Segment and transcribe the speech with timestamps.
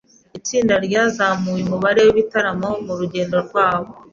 [0.37, 3.89] Itsinda ryazamuye umubare wibitaramo murugendo rwabo.